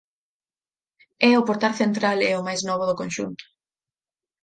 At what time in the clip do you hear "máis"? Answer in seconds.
2.47-2.61